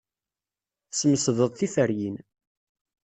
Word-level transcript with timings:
Tesmesdeḍ 0.89 1.49
tiferyin. 1.55 2.17